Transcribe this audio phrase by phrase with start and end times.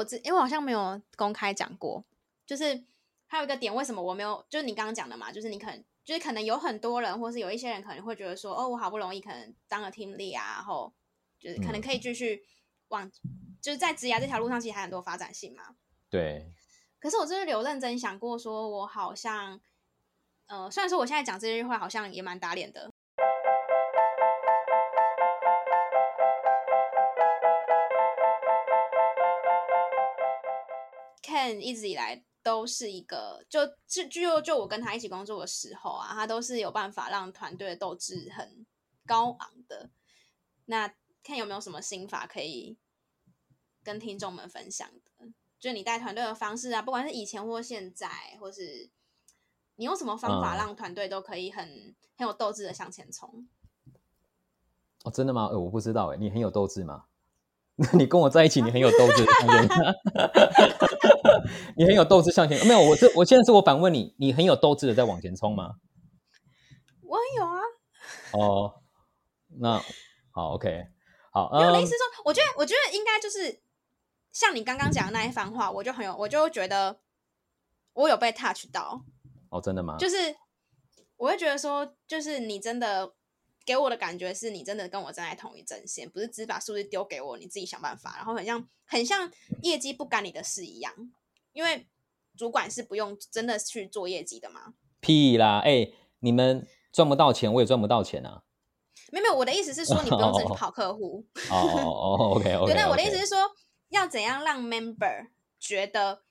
[0.00, 2.02] 我之因为我好像没有公开讲过，
[2.46, 2.82] 就是
[3.26, 4.44] 还有一个点，为什么我没有？
[4.48, 10.92] 就是你刚刚讲的嘛，就是你可能就是可能有很多人，或是有一些人可能会觉得说，哦，我好不容易可能当了 team lead 啊，然后
[11.38, 12.42] 就是可能可以继续
[12.88, 15.76] 往，嗯、就是在职涯这条路上，其实还很多发展性嘛。
[16.08, 16.50] 对。
[16.98, 19.60] 可是我真的有认真想过，说我好像，
[20.46, 22.89] 呃，虽然说我现在讲这句话好像也蛮打脸的。
[31.50, 38.64] Ken 一直以来都是一个，就就就就我跟他一起工作的时候啊，他都是有办法让团队的斗志很
[39.06, 39.90] 高昂的。
[40.66, 40.88] 那
[41.24, 42.78] Ken 有没有什么心法可以
[43.82, 45.28] 跟听众们分享的？
[45.58, 48.08] 就你带团队的方式啊，不管是以前或现在，
[48.40, 48.88] 或是
[49.76, 53.46] 你用什么方法让团队都可以很、嗯、很有斗志的向前冲？
[55.04, 55.46] 哦，真的吗？
[55.46, 57.04] 呃，我不知道哎，你很有斗志吗？
[57.76, 59.24] 那 你跟我在一起，你很有斗志
[61.76, 62.58] 你很有斗志向前。
[62.66, 65.76] 没有，我这我现在是我反问你，你很有斗志的在往前冲吗？
[67.02, 67.60] 我很有啊。
[68.32, 68.82] 哦，
[69.58, 69.82] 那
[70.30, 70.86] 好，OK，
[71.32, 71.50] 好。
[71.52, 73.60] 没有，意思是说，我觉得，我觉得应该就是。
[74.32, 77.00] 像你刚刚讲的那一番话，我就很有，我就觉得
[77.94, 79.04] 我有被 touch 到。
[79.48, 79.96] 哦，真的吗？
[79.98, 80.36] 就是
[81.16, 83.12] 我会觉得说，就是你真的
[83.66, 89.28] 给我的感觉是你真的跟我站在同一阵线，不是只把数字丢给我，你自己想办法，然后很像很像
[89.62, 90.94] 业绩不干你的事一样。
[91.60, 91.86] 因为
[92.36, 94.72] 主管是不用真的去做业绩的嘛。
[95.00, 95.58] 屁啦！
[95.58, 98.42] 哎、欸，你们赚不到钱，我也赚不到钱啊。
[99.12, 101.26] 没有没有，我的意思是说，你不用自己跑客户。
[101.50, 102.66] 哦哦哦，OK OK。
[102.72, 103.38] 对，那我的意思是说。
[103.90, 106.22] 要怎样让 member 觉得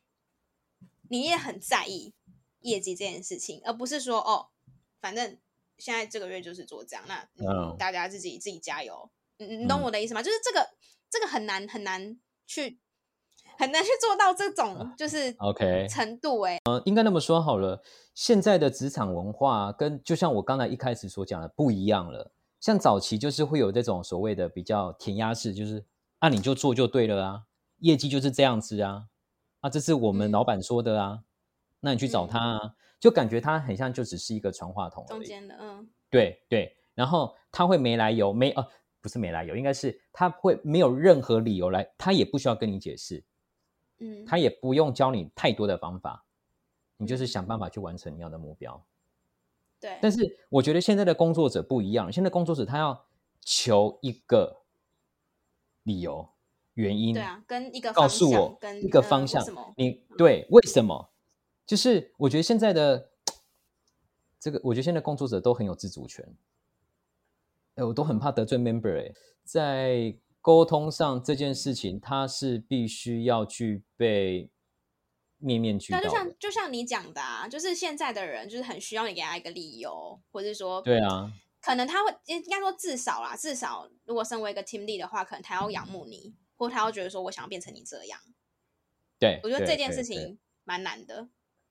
[1.10, 2.14] 你也很在意
[2.62, 4.48] 业绩这件事情，而不是说哦，
[5.02, 5.38] 反正
[5.78, 9.12] 现在这个月就是做这样，那、嗯、大家自己自己加油。
[9.36, 10.22] 你懂我的意思吗？
[10.22, 10.70] 嗯、就是这个
[11.10, 12.80] 这个很难很难去
[13.60, 16.62] 很难去做到这种就是 OK 程度哎、欸。
[16.64, 17.84] 嗯，应该那么说好了，
[18.16, 22.32] 现在的职场文化跟就像我刚才一开始所讲的不一样了。
[22.62, 25.84] 像早期就是会有这种所谓的比较填鸭式，就是
[26.20, 27.44] 啊你就做就对了啊。
[27.80, 29.04] 业绩就是这样子啊，
[29.60, 31.24] 啊，这是我们老板说的啊，嗯、
[31.82, 38.66] 那你去找他啊，就感觉他很像就只是一个传话筒中间的，嗯，对对，然后他会没来由，没呃，
[39.02, 43.24] 不是没来由，应该是他会没有任何理由来，他也不需要跟你解释，
[44.00, 46.26] 嗯，他也不用教你太多的方法，
[46.98, 48.84] 你就是想办法去完成你要的目标，
[49.80, 49.98] 对。
[50.02, 53.06] 但是我觉得现在的工作者不一样，现在工作者他要
[53.42, 54.62] 求一个
[55.84, 56.28] 理由。
[56.76, 59.44] 原因对啊，跟一个告诉我跟一个方向，
[59.76, 61.10] 你对为什么？
[61.66, 63.10] 就是我觉得现在的
[64.40, 66.26] 这个，我觉得现在工作者都很有自主权。
[67.76, 74.50] 哎，我都很怕得罪 member 哎，在沟通上这件事情，他是必须要具备
[75.38, 76.02] 面面俱到。
[76.02, 86.36] 就像就像你讲的啊，就是现在的人就是很需要你给他一个理由，或者说对啊，可能他会应该说至少啦，至少如果身为一个 team lead 的话，可能他要仰慕你。
[86.60, 88.20] 或他要觉得说，我想要变成你这样，
[89.18, 91.30] 对，我觉得这件事情蛮难的。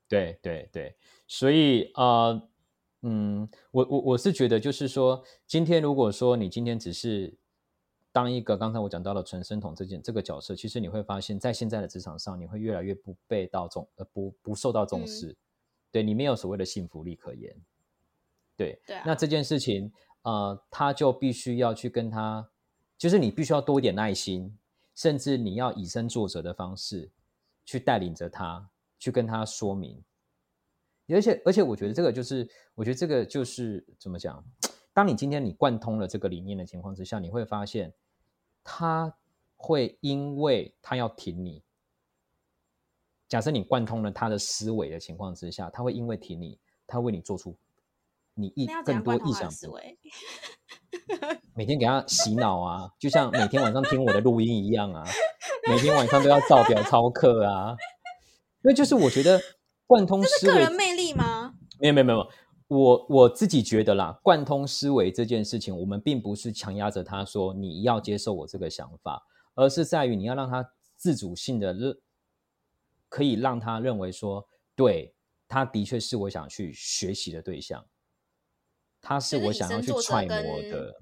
[0.09, 0.97] 对对对，
[1.27, 2.49] 所以呃，
[3.03, 7.37] 嗯，我我我是觉得，就是说，今天如果说你今天只是
[8.13, 15.37] 当一个刚才我讲到的传声筒这件这个角色，其实你会发现在现在的职场上，你会越来越不被到重呃不不受到重视，嗯、
[15.93, 17.55] 对你没有所谓的幸福力可言。
[18.57, 19.93] 对，对啊、那这件事情
[20.23, 22.49] 呃，他就必须要去跟他，
[22.97, 24.57] 就是你必须要多一点耐心。
[24.95, 27.09] 甚至你要以身作则的方式
[27.65, 30.03] 去带领着他，去跟他说明。
[31.07, 34.45] 而且，而且，我觉得这个就是，我觉得这个就是怎么讲？
[34.99, 37.95] 当你今天你贯通了这个理念的情况之下，你会发现，
[38.65, 39.15] 他
[39.55, 41.63] 会因为他要挺你。
[43.29, 47.57] 假设你贯通了他的思维的情况之下，他会因为挺你，他为你做出
[48.35, 49.79] 你意更多意想不到。
[51.55, 55.05] 每天给他洗脑啊，就像每天晚上听我的录音一样啊，
[55.69, 57.77] 每天晚上都要照表操课啊。
[58.63, 59.41] 那就是我觉得
[59.87, 61.55] 贯通思维，这是个人魅力吗？
[61.79, 62.29] 没有没有没有，
[62.69, 69.23] 我我自己觉得啦，贯通思维这件事情，我们并不是强压着他说你要接受我这个想法，
[69.55, 71.99] 而是在于你要让他自主性的认，
[73.09, 75.15] 可以让他认为说，对，
[75.47, 77.85] 他的确是我想去学习的对象。
[79.01, 81.01] 他是我想要去揣摩的，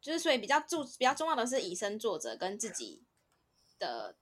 [0.00, 3.02] 就是所以比较注比较重要的是以身作则跟自己
[3.78, 4.16] 的，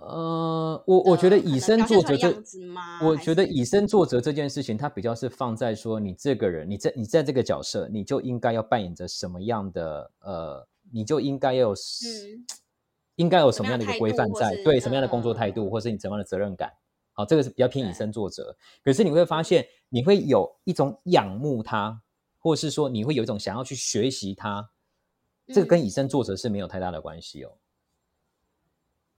[0.00, 2.34] 呃，我我觉得以身作则这，
[3.02, 12.46] 我觉得以身作则这件事情，它比较是放在说你这个人，你在你在这个角色，你就应该要扮演着什么样的，呃，你就应该要有，嗯，
[13.16, 14.56] 应该有什么样的一个规范在？
[14.64, 16.72] 对，什么样的工作态度，嗯、或是你怎么样的责任感？
[17.12, 18.56] 好，这个是比较偏以身作则。
[18.82, 22.00] 可是你会发现，你会有一种仰慕他，
[22.38, 24.70] 或是说你会有一种想要去学习他。
[25.52, 27.52] 这个跟以身作则是没有太大的关系哦。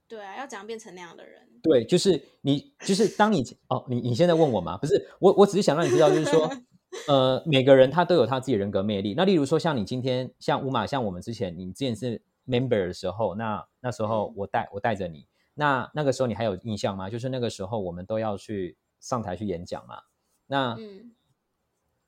[0.07, 1.41] 对啊，要怎样变成那样的人？
[1.63, 4.77] 对，就是你，就是当你哦，你你现在问我吗？
[4.77, 6.51] 不是，我我只是想让你知道，就是说，
[7.07, 9.13] 呃，每个人他都有他自己人格魅力。
[9.15, 17.09] 那例如说，像你今天，像乌马，像我们之前，你之前是 member 的时候，那那时候我带我带着你，那那个时候你还有印象吗？
[17.09, 20.01] 就是那个时候我们都要去上台去演讲嘛。
[20.47, 20.77] 那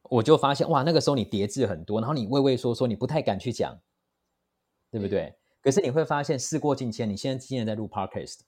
[0.03, 3.79] 我就发现哇，那个时候你叠字很多，然后你畏畏缩缩，你不太敢去讲。
[4.91, 5.23] 对不对？
[5.23, 8.41] 嗯、可是你会发现，事过境迁，你现在今年在录 Podcast，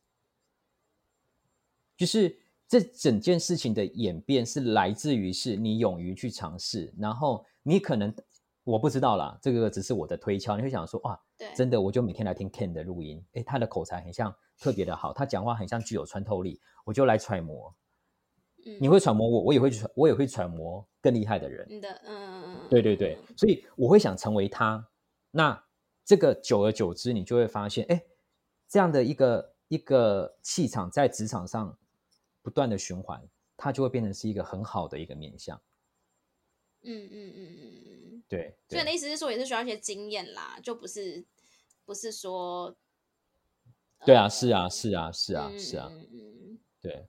[1.98, 2.38] 就是
[2.68, 8.16] 这整件事情的演变是来自于是你勇于去尝试，然后你可能
[8.64, 10.56] 我不知道啦，这个只是我的推敲。
[10.58, 17.76] 你会想说，哇，对，真的，我就每天来听 Ken 的录音，诶，他的口才很像特别的好，他讲话很像具有穿透力，我就来揣摩。
[18.64, 21.82] 嗯、你会揣摩我，我也会揣，我也会揣摩更厉害的人。
[21.82, 24.88] 的，嗯嗯嗯，对对对，所以我会想成为他。
[25.32, 25.64] 那。
[26.08, 28.02] 这个久而久之，你就会发现，哎，
[28.66, 31.78] 这样的一个一个气场在职场上
[32.42, 33.22] 不断的循环，
[33.58, 35.62] 它就会变成是一个很好的一个面向。
[36.84, 37.84] 嗯嗯嗯嗯
[38.14, 38.56] 嗯，对。
[38.70, 41.26] 所以你的意思是说，也是需要一些经验啦，就不是
[41.84, 42.74] 不是说。
[44.06, 45.90] 对啊，是啊，是啊，是啊，是啊。
[45.92, 46.60] 嗯嗯。
[46.80, 47.06] 对。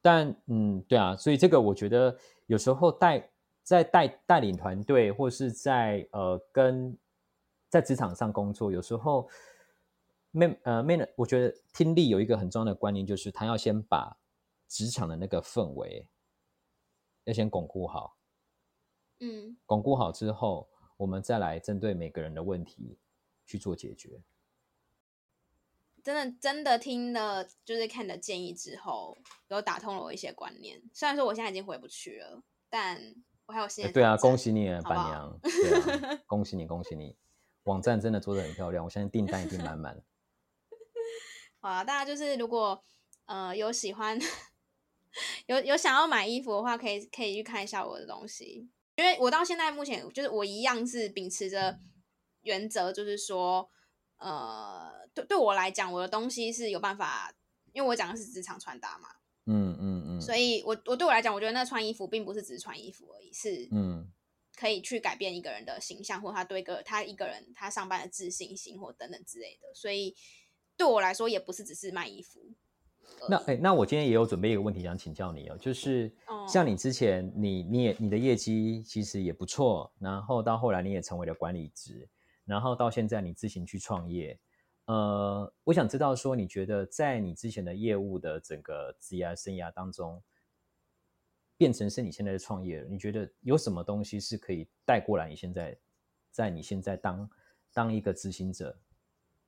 [0.00, 2.16] 但嗯，对啊，所以这个我觉得
[2.46, 3.30] 有时候带
[3.62, 6.96] 在带带领团队，或是在呃跟。
[7.76, 9.28] 在职场上工作，有时候
[10.30, 14.16] ，man 呃 man，我觉得听力有一个很重要的观念，就是他要先把
[14.66, 16.08] 职场的那个氛围
[17.24, 18.16] 要先巩固好，
[19.20, 22.98] 嗯，巩固好之后，我们再来针对每个人的问题
[23.44, 24.22] 去做解决。
[26.02, 29.18] 真的真的听了就是看的建议之后，
[29.48, 30.80] 有打通了我一些观念。
[30.94, 32.98] 虽然说我现在已经回不去了，但
[33.44, 33.92] 我还有新的、欸。
[33.92, 37.14] 对啊，恭喜你，板娘， 对啊，恭喜你，恭喜你。
[37.66, 40.02] 网站真的做得很漂亮，我相信订单一定满满。
[41.60, 42.82] 好啊，大家就是如果
[43.26, 44.18] 呃有喜欢
[45.46, 51.78] 有有想要买衣服的话，可以可以去看一下我的东西，因为我到现在目前就是我一样是秉持着
[52.42, 53.68] 原则，就是说
[54.18, 57.34] 呃对对我来讲，我的东西是有办法，
[57.72, 59.08] 因为我讲的是职场穿搭嘛，
[59.46, 64.12] 嗯嗯嗯，所以我我对我来讲，我觉得那穿衣服并不是只是穿衣服而已，是嗯。
[64.56, 69.74] 可以去改变一个人的形象，或他对一个他一个人他上班的自信心，或等等之类的。
[69.74, 70.16] 所以
[70.76, 72.40] 对我来说，也不是只是卖衣服。
[73.28, 76.12] 那哎，那我今天也有准备一个问题想请教你哦，就是
[76.48, 82.08] 像你之前，你你也你的业绩其实也不错，然后到后来你也成为了管理职，
[82.44, 84.38] 然后到现在你自行去创业。
[84.86, 90.22] 呃，我想知道说，你觉得在你之前的业务的整个职业生涯当中，
[91.56, 95.28] 变成是你现在的创业了，你觉得有什么东西是可以带过来？
[95.28, 95.78] 你现在
[96.30, 97.30] 在你现在当
[97.72, 98.78] 当一个执行者，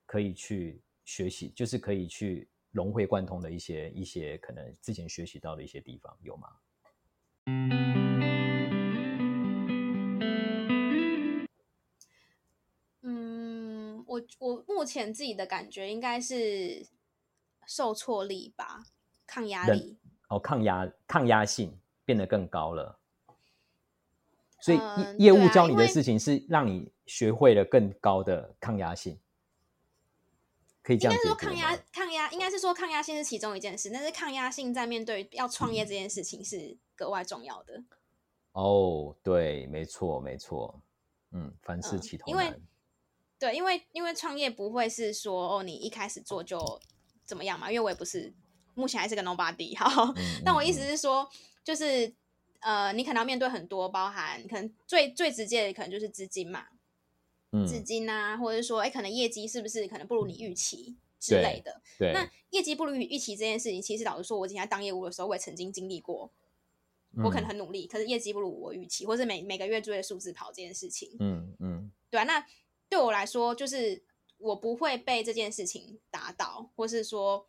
[0.05, 6.49] 可以去学习，就是可以去融会贯通的一些一些可能之前学习到的一些地方，有吗？
[13.01, 16.87] 嗯，我我目前自己的感觉应该是
[17.67, 18.83] 受挫力吧，
[19.27, 19.99] 抗压力
[20.29, 21.79] 哦，抗压抗压性。
[22.09, 22.97] 变得更高了，
[24.59, 24.79] 所以
[25.19, 29.19] 业务教你的事情是让你学会了更高的抗压性，
[30.81, 31.35] 可以这样说。
[31.35, 37.83] 抗压抗压应该是说抗压性是其中一件事，但是抗压性在面对要创业这件事情是格外重要的。
[38.53, 40.81] 哦，对，没错，没错，
[41.29, 42.31] 嗯，凡事起头难。
[42.31, 42.59] 因为
[43.37, 46.81] 对，因为因为创业不会是说哦，你一开始做就
[47.23, 47.71] 怎么样嘛？
[47.71, 48.33] 因为我也不是
[48.73, 51.29] 目前还是个 nobody，好，嗯、但我意思是说。
[51.63, 52.13] 就是，
[52.61, 56.67] 呃，你可能要面对很多，包含可能最最直接的可能就是资金嘛，
[57.51, 61.81] 嗯，资金啊，或者是说，哎，可能业绩是不是可能不如你预期之类的。
[61.97, 66.31] 对，对，那业绩不如预期这件事情，其实老实说，我以前在当业务的时候，我也曾经经历过。
[67.23, 71.15] 我可能很努力，嗯、可是业绩不如我预期，或是每每个月追着数字跑这件事情。
[71.19, 72.23] 嗯嗯，对啊。
[72.23, 72.45] 那
[72.87, 74.03] 对我来说，就是
[74.37, 77.47] 我不会被这件事情打倒，或是说。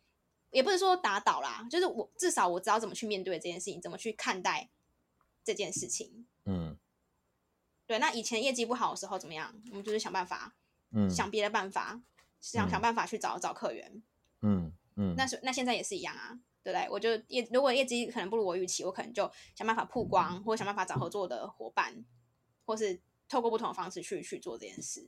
[0.51, 4.69] 也不是说打倒啦，就是我至少我知道怎么去面对这件事情，怎么去看待
[5.43, 6.27] 这件事情。
[6.45, 6.77] 嗯，
[7.87, 7.97] 对。
[7.99, 9.53] 那以前业绩不好的时候怎么样？
[9.69, 10.55] 我们就是想办法，
[10.91, 12.01] 嗯，想别的办法，
[12.39, 14.03] 想想办法去找找客源。
[14.41, 15.15] 嗯嗯。
[15.17, 16.87] 那是那现在也是一样啊，对不对？
[16.89, 22.05] 我就业如果业绩可能不如我预期，我可能就想办法曝光，或者想办法找合作的伙伴，
[22.65, 25.07] 或是透过不同的方式去去做这件事，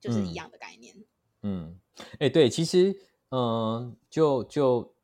[0.00, 0.96] 就是一样的概念。
[1.42, 1.78] 嗯，
[2.18, 2.96] 哎，对，其实，
[3.30, 4.94] 嗯、呃，就就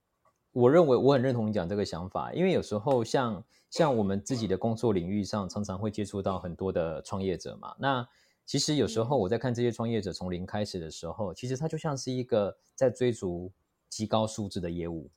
[0.53, 7.75] 我认为我很认同你讲这个想法，因为有时候像像我们自己的工作领域上，常常会接触到很多的创业者嘛。
[7.79, 8.09] 那
[8.47, 13.53] 其实有时候我在看这些创业者从零开始的时候，其实他就像是一个在追逐
[13.89, 15.11] 极高数字的业务，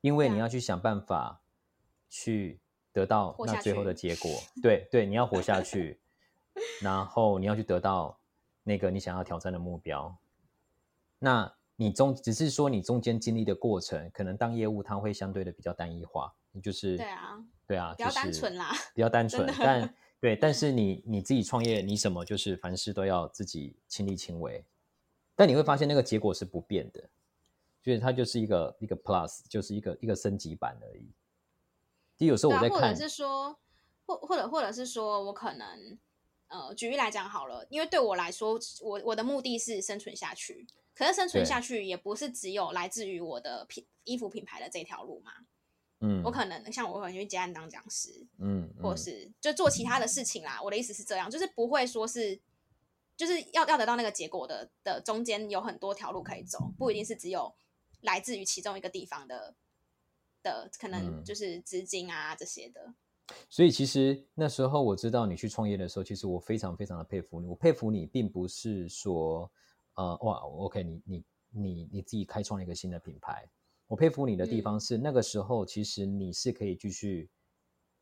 [0.00, 1.40] 因为你要去想办法
[2.08, 2.60] 去
[2.92, 4.30] 得到那最后的结果。
[4.62, 6.00] 对对，你要活下去，
[6.80, 8.18] 然后你要去得到。
[8.64, 10.16] 那个你想要挑战的目标，
[11.18, 11.52] 那
[11.82, 19.52] 你中只是说你中间经历的过程，可能当业务它会相对的比较单一化，你就是对啊，对啊，比较单纯啦，比较单纯。
[19.58, 24.64] 但 对，但是你你自己创业，你什么就是凡事都要自己亲力亲为，
[25.34, 27.10] 但你会发现那个结果是不变的，
[27.82, 31.10] 所以它就是一个一个 plus，就是一个一个升级版而已。
[32.16, 33.58] 就有时候我在看，或者是说，
[34.06, 35.98] 或或者或者是说我可能。
[36.52, 40.66] 呃，举例来讲好了，因为对我来说，我我的目的是生存下去。
[40.94, 45.32] 可是生存下去也不是只有来自于我的品衣服品牌的这条路嘛。
[46.00, 50.60] 嗯，我可能像我可能去接案当讲师，嗯，嗯，或是就做其他的事情啦。
[50.62, 52.38] 我的意思是这样，就是不会说是，
[53.16, 57.54] 就是要要得到那个结果的的中间有很多条路可以走，不一定是只有
[58.02, 59.54] 来自于其中一个地方的
[60.42, 62.92] 的可能就是资金啊这些的。
[63.48, 67.46] 所以其实那时候我知道你去创业的时候，其实我非常非常的佩服你。
[67.46, 69.50] 我佩服你，并不是说，
[69.94, 73.48] 呃，哇，OK，你你你你自己开创了一个新的品牌。
[73.86, 77.28] 我佩服你的地方是，嗯、那个时候其实你是可以继续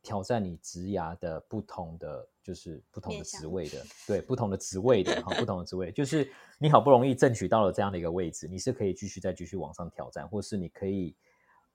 [0.02, 11.16] 挑战你职涯的不同的，就是不同的职位的，对，不同的职位的，哈，不同的职位，就是你好不容易争取到了这样的一个位置，你是可以继续再继续往上挑战，或是你可以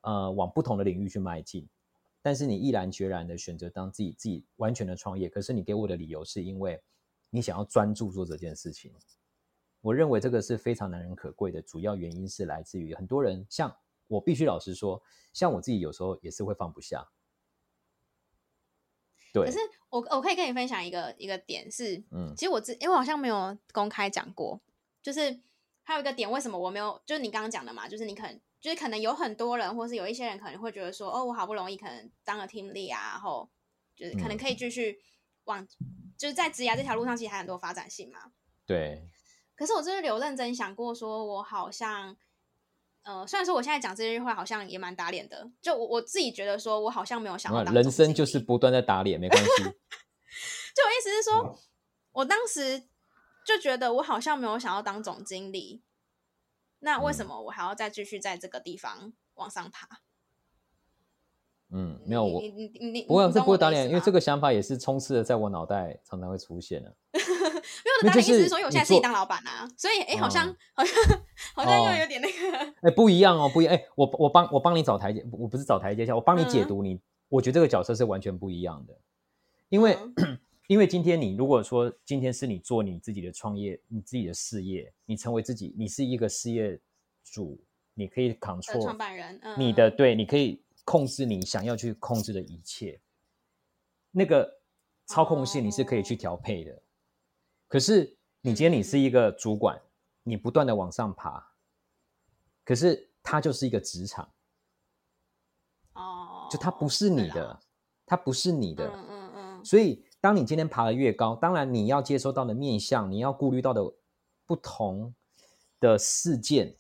[0.02, 1.68] 呃往不同的领域去迈进。
[2.26, 6.82] 但是你毅然决然的选择当自己自己完全的创业，可是你给我的理由是因为
[7.30, 8.92] 你想要专注做这件事情。
[9.80, 13.72] 我认为这个是非常难能可贵的，主要原因是来自于很多人，像
[14.08, 15.00] 我必须老实说，
[15.34, 17.08] 像我自己有时候也是会放不下。
[19.32, 24.60] 对，可是我我可以跟你分享一个一个点是，嗯，其实我自因为我好像没有公开讲过，
[25.04, 25.42] 就是
[25.84, 28.42] 还有一个点，为什么我没有，就是你刚刚讲的嘛，就是你可能。
[28.66, 33.48] 就是可能有很多人，或是有一些人可能会觉得说，哦，我好不容易可能当了 team lead 啊，然后
[33.96, 35.00] 就是可能可以继续
[35.44, 38.32] 往，嗯、就是在职涯这条路上，其实还很多发展性嘛。
[38.66, 39.08] 对。
[39.56, 42.18] 可是我真的有认真想过，说我好像，
[43.04, 47.72] 呃，虽然说我现在讲这句话好像也蛮打脸的，就我我自己觉得说我好像没有想要当。
[47.72, 49.50] 人生就是不断在打脸，没关系。
[49.62, 51.56] 就我意思是说，
[52.14, 52.80] 我当时
[53.46, 55.84] 就觉得我好像没有想要当总经理。
[56.80, 59.88] 那为什么我还要再继续在这个地方往上爬？
[61.72, 66.96] 嗯，没有我，你你你你，不会，这不会打脸，因为这个想法也是充斥的在我脑袋，常常会出现的。
[67.12, 71.22] 没有的打脸意思是说，因为我现在自己当老板啊，所以哎，好像、嗯、好像
[71.56, 78.98] 好像又有点那个，哎、哦，不一样哦，不一样，哎，我我帮我帮你找台阶，我不是找台阶下，我帮你解读你，嗯、我觉得这个角色是完全不一样的，
[79.70, 79.98] 因为。
[80.18, 86.80] 嗯 因为今天你如果说今天是你做你自己的创业，你自己的事业，你成为自己，你是一个事业
[87.24, 93.00] 主，你可以 control 创办人，你的、嗯、对，你可以控制你想要去控制的一切，
[94.10, 94.60] 那个
[95.06, 96.72] 操控性你是可以去调配的。
[96.74, 96.82] 哦、
[97.68, 99.82] 可是你今天你是一个主管，嗯、
[100.24, 101.46] 你不断的往上爬，
[102.64, 104.28] 可是它就是一个职场，
[105.94, 107.60] 哦，就它不是你的，啦。
[108.08, 110.04] 它不是你的，嗯嗯嗯，所以。
[110.26, 113.94] 当你今天爬得越高，当然你要接收到的面向，你要顾虑到的
[114.48, 115.14] 不同
[115.80, 116.76] 的事件，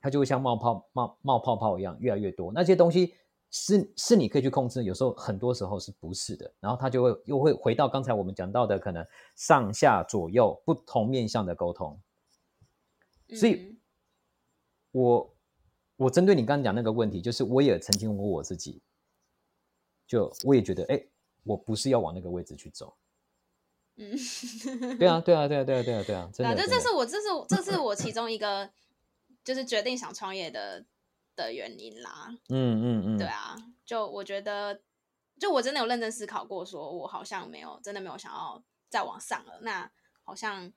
[0.00, 2.50] 它就会像冒泡冒冒泡泡一样越来越多。
[2.52, 3.14] 那些东西
[3.52, 6.52] 是是你可以去控制，有时候很多时候是不是的。
[6.58, 11.96] 然后它就会又会回到刚才我们讲到的，可能上下左右不同面向的沟通。
[13.28, 13.78] 所以
[14.90, 15.34] 我，我
[15.98, 18.82] 我针对你刚刚讲那个问题，就是我也曾经问过我自己，
[20.04, 21.00] 就我也觉得，哎。
[21.44, 22.96] 我不是要往那个位置去走，
[23.96, 24.16] 嗯，
[24.98, 28.70] 对啊，对啊，对啊，对啊，对啊，对啊，真的，这这是我，这是这是我其中一个，
[29.44, 30.84] 就是决定想创业的
[31.36, 34.80] 的原因啦，嗯嗯嗯，对啊，就我觉得，
[35.38, 39.88] 就我真的有认真思考过，说我好像没有，真的没有想要再往上了，那
[40.22, 40.72] 好像，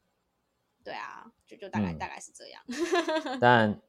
[0.84, 2.62] 对啊，就就大概大概是这样，
[3.42, 3.82] 但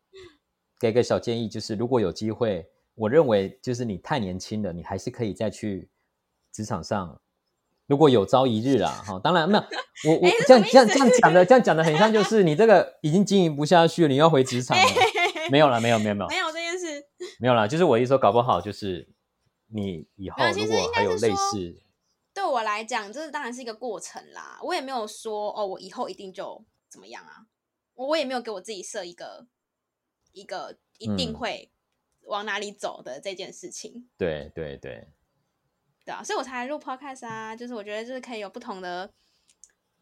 [0.78, 5.90] 给个小建议，就是如果有机会，我认为就是你太年轻了，你还是可以再去。
[6.58, 7.20] 职场上，
[7.86, 14.84] 如果有朝一日啦， 哈，当然没有，我我这样这样这样讲的，这样讲的很像就是 你这个已经经营不下去了，你要回职场了，
[15.52, 16.28] 没有了，没有没有没有。
[16.28, 17.06] 没有这件事，
[17.38, 19.08] 没有了，就是我一说，搞不好就是
[19.68, 21.80] 你以后如果还有类似，
[22.34, 27.46] 对我来讲，这当然是一个过程啦，我也没有说哦，我以后一定就怎么样啊，
[27.94, 29.46] 我也没有给我自己设一个
[30.32, 31.70] 一个一定会
[32.22, 33.92] 往哪里走的这件事情。
[33.94, 35.08] 嗯、对对对，
[36.08, 39.12] 对啊，所以我才来录 podcast 啊，就是我觉得就是可以有不同的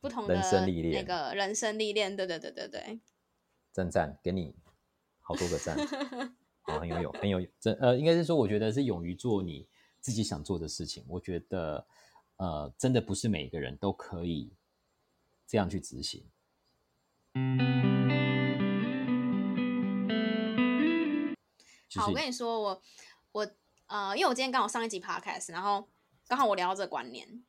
[0.00, 3.00] 不同的人生历练，那个人生历练，对对对对对，
[3.72, 4.54] 赞赞，给你
[5.20, 5.76] 好多个赞，
[6.62, 9.68] 好，很有勇，很有真呃，应该是说，我觉得是勇于做你
[10.00, 11.04] 自己想做的事情。
[11.08, 11.84] 我觉得
[12.36, 14.54] 呃，真的不是每个人都可以
[15.44, 16.30] 这样去执行。
[21.96, 22.82] 好，我跟你说，我
[23.32, 23.48] 我
[23.88, 25.88] 呃，因为我今天刚好上一集 podcast，然后
[26.28, 27.44] 刚好我聊到这个观念，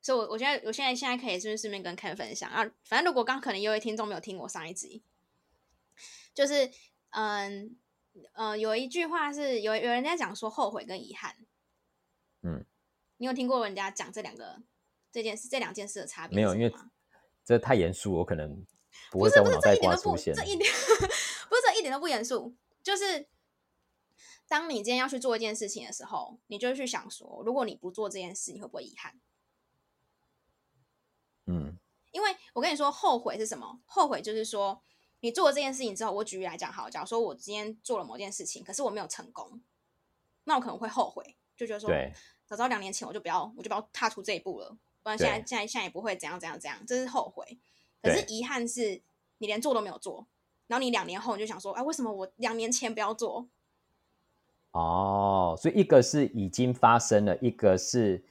[0.00, 2.64] 所以我我觉得我现在现在可以顺顺便跟 Ken 分享啊。
[2.84, 5.02] 反正如果刚可能有位听众没有听我上一集，
[6.34, 6.70] 就是
[7.10, 7.76] 嗯
[8.32, 11.36] 呃，有一句话是有有人在讲说后悔跟遗憾，
[12.42, 12.64] 嗯，
[13.18, 14.62] 你有听过人家讲这两个
[15.12, 16.36] 这件事这两件事的差别？
[16.36, 16.72] 没有，因为。
[17.46, 18.64] 这太严肃，我可能
[19.10, 20.32] 不会在我脑袋瓜出现。
[20.32, 20.60] 这一点
[21.46, 23.28] 不是这一点都不严肃，就是
[24.54, 29.20] 当你今天要去做一件事情的时候，你就去想说，如果你不做这件事，你会不会遗憾？
[31.46, 31.76] 嗯，
[32.12, 33.80] 因为我跟你说，后悔是什么？
[33.84, 34.80] 后悔就是说，
[35.18, 39.60] 你做了这件事情之后，我举例来讲，好，假如说我今天做了某件事情，可是我没有成功，
[40.44, 41.90] 那我可能会后悔，就觉得说，
[42.46, 44.78] 早知道两年前我就不要，我就不要踏出这一步了。
[45.02, 47.58] 不然现在现在现在也不会怎样怎样怎样，这是后悔。
[48.00, 49.02] 可是遗憾是
[49.38, 50.28] 你连做都没有做，
[50.68, 53.48] 然后你两年后你就想说，哎，为什么我两年前不要做？
[54.74, 58.22] 哦，所以一个是已经发生了，一个是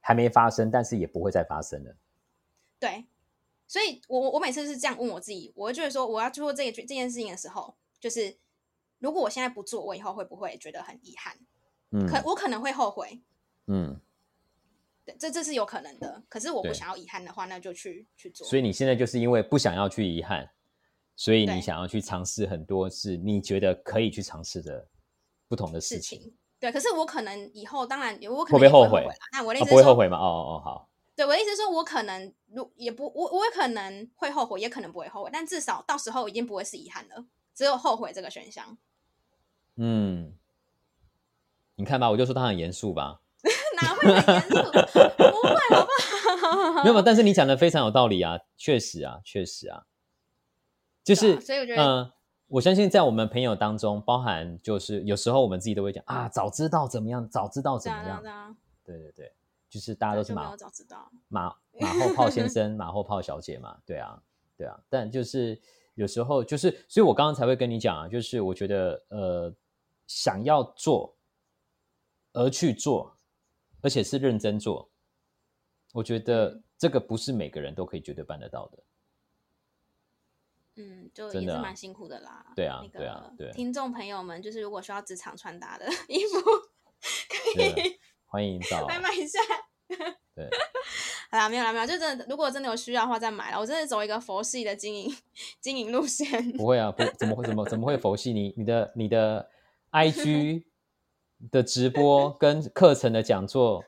[0.00, 1.96] 还没发生，但是也不会再发生了。
[2.78, 3.04] 对，
[3.66, 8.36] 所以我我我每次是这样问我自己，我会觉得说，我要做这个这件事情的时候，就是
[8.98, 11.36] 如果我现在不做，我以后会不会觉得很遗憾？
[11.90, 13.20] 嗯，可我可能会后悔。
[13.66, 14.00] 嗯。
[15.18, 18.46] 这这是有可能的，可是我不想要遗憾的话，那就去去做。
[18.46, 20.48] 所以你现在就是因为不想要去遗憾，
[21.16, 24.86] 所以你想要去尝试很多是你觉得可以去尝试的
[25.50, 26.32] 不同的事情。
[26.60, 29.04] 对，可是我可能以后当然我可能会不会后悔？
[29.32, 30.16] 那我的意思是、哦、不会后悔吗？
[30.16, 30.88] 哦哦哦好。
[31.16, 38.78] 对，我的意思是说，我可能如也不我我也可能会后悔，也可能不会后悔，但至少到时候已经不会是遗憾了，只有后悔这个选项。
[39.74, 40.34] 嗯，
[41.74, 43.20] 你看吧，我就说他很严肃吧。
[43.82, 44.48] 哪会很严肃？
[44.48, 46.84] 不会，好不好？
[46.84, 49.84] 没有，但是你讲的非常有道理啊，确实啊，确实啊，
[51.02, 52.12] 就是，啊、所以我觉得，嗯、呃，
[52.50, 59.32] 我相信在我们朋友当中，包含就是有时候我们自己都会讲啊，早知道怎么样，早知道怎么样，对对对，
[59.68, 64.20] 就是大家都是马早知道马 马后炮先生，马后炮小姐嘛，对啊，
[64.56, 65.60] 对啊，但就是
[65.94, 69.54] 有时候就是，所以我刚刚才会跟你讲啊，就是我觉得呃，
[70.08, 71.14] 想要做
[72.32, 73.16] 而去做。
[73.82, 74.86] 而且是认真做，
[75.94, 78.78] 我觉得这个不是每个人都可以绝对办得到的。
[80.80, 82.44] 嗯，就也是蛮辛苦的啦。
[82.56, 83.50] 对啊，对啊，对。
[83.52, 86.40] 听众朋友们，就是如果需要职场穿搭的 衣服，
[87.54, 89.38] 可以欢迎到 来买一下。
[90.34, 90.48] 对，
[91.30, 93.58] 好啦，没有啦，没有，就真的，如果真的有需要的话再买了。
[93.58, 95.16] 我真的走一个佛系的经营
[95.60, 96.52] 经营路线。
[96.52, 97.44] 不会啊，不，怎么会？
[97.44, 98.32] 怎么怎么会佛系？
[98.32, 99.50] 你你的你的
[99.92, 100.64] IG。
[101.50, 103.82] 的直播跟课程的讲座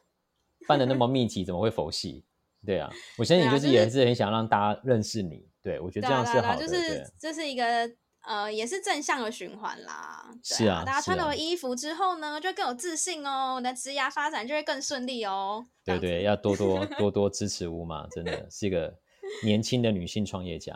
[0.66, 2.24] 办的那么密集，怎么会佛系？
[2.64, 5.46] 对啊，我相信你就是也是很想让大家认识你。
[5.62, 6.66] 对，我觉得这样是好的。
[6.66, 7.90] 就是这是一个
[8.22, 10.34] 呃，也是正向的循环啦。
[10.42, 15.66] 是啊，大家穿了我衣服之后呢，就更有自信哦，你的职涯发展就会更顺利哦。
[15.84, 18.96] 对对，要多多多多支持乌马，真的是一个
[19.44, 20.74] 年轻的女性创业家。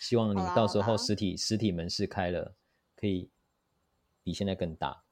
[0.00, 2.54] 希望你到时候实体实体门市开了，
[2.94, 3.30] 可以
[4.22, 5.02] 比现在更大。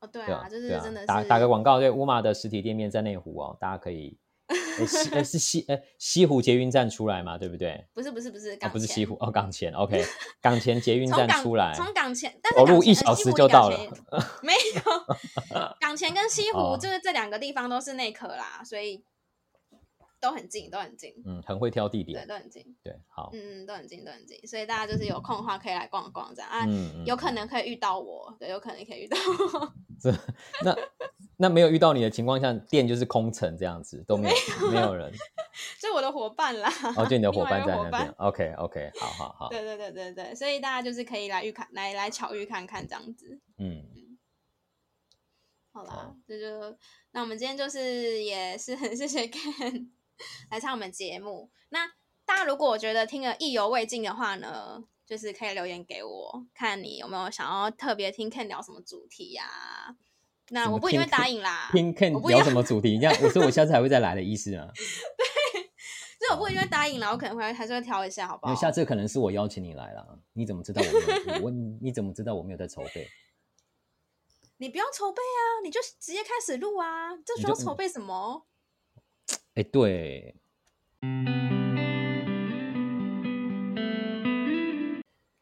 [0.00, 4.18] 哦，对啊，就是真的是打打个广告，对，乌马的实体店面在内湖哦，大家可以，
[4.86, 7.86] 西呃是西呃西湖捷运站出来嘛，对不对？
[7.94, 10.04] 不是不是不是，哦不是西湖哦，港前，OK，
[10.40, 13.78] 港前捷运站出来，从港前，走路一小时就到了，
[14.42, 14.82] 没有，
[15.80, 19.04] 港前跟西湖就是这两个地方都是内科啦，所以。
[20.22, 26.48] 都很近，都很近，嗯，很会挑地点，对，都很近，对，好，嗯，都很近，都很近，所以大家就是有空的话可以来逛逛，这样。
[26.48, 30.12] 啊，嗯，有可能可以遇到我，对，有可能可以遇到我， 这
[30.64, 30.76] 那
[31.38, 35.12] 那没有遇到你的情况下，店就是空城这样子，都没有没有人，
[35.82, 43.84] 就我的伙伴啦，哦，就你的 伙伴在那边，OK OK，好好好，对对对对对，所以大家就是可以来预看，来来巧遇看看这样子，嗯，
[45.72, 46.78] 好啦，这就
[47.10, 49.88] 那我们今天就是也是很谢谢 Ken。
[50.50, 51.86] 来上我们节目，那
[52.24, 59.96] 大家如果我觉得听了意犹未尽的话呢，就是可以留言给我，看你有没有想要特别听 Ken 聊什么主题呀、啊？
[60.50, 61.68] 那我不一定会答应啦。
[61.72, 62.98] 听 Ken 聊什么主题？
[62.98, 64.68] 这样我说我下次还会再来的意思啊？
[64.74, 65.62] 对，
[66.18, 68.54] 所以我不一定会答应啦，我可能会还是会挑一下，好不好？
[68.54, 71.42] 下次可能是我邀请你来了，你怎么知道我没有？
[71.44, 73.08] 我你怎么知道我没有在筹备？
[74.58, 78.46] 你不用筹备啊，你就直接开始录啊，这需要筹备什么？
[79.54, 80.34] 哎，对。
[81.00, 81.08] 对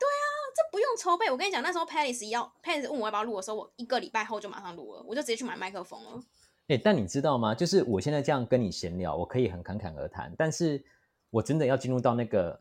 [0.09, 6.20] 啊，这不用筹备，我跟你讲，那时候 Paris 要 Paris 问我要不要录的时候，我一个礼拜后就马上录了，我就直接去买麦克风了。
[6.66, 7.55] 哎、欸，但你知道吗？
[7.55, 10.85] 就是我现在这样跟你闲聊，我可以很侃侃而谈，但是
[11.31, 12.61] 我真的要进入到那个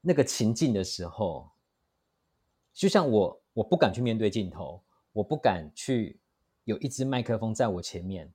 [0.00, 1.50] 那个情境的时候，
[2.72, 4.80] 就像我我不敢去面对镜头，
[5.12, 6.20] 我不敢去
[6.64, 8.32] 有一支麦克风在我前面，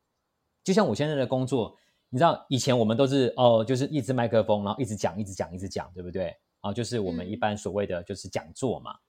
[0.63, 1.77] 就像我现在的工作，
[2.09, 6.35] 你知道，以前我们都是哦，就是一支麦克风，然后一直讲，一直讲，一直讲，对不对？
[6.61, 8.99] 啊，就是我们一般所谓的就是讲座嘛，嗯、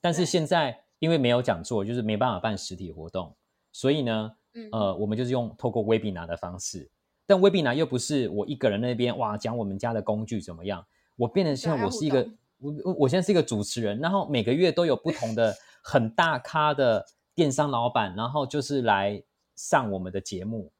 [0.00, 3.36] 但是现在因为没有讲座，就是没办法办实体活动，
[3.70, 6.90] 所以呢，嗯、呃，我们就是用透过 Webinar 的方式，
[7.24, 10.84] 但 Webinar 又不是我一个人那边哇讲我们家的工具怎么样，
[11.16, 19.22] 我变得像我是一个我我我现在是一个主持人，然后每个月都有不同的 很大咖的电商老板，然后就是来
[19.54, 20.72] 上我们的节目，